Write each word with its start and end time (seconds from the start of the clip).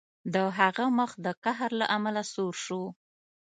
د 0.33 0.35
هغه 0.57 0.85
مخ 0.97 1.11
د 1.25 1.27
قهر 1.43 1.69
له 1.79 1.85
امله 1.95 2.23
سور 2.33 2.53
شو 2.65 2.81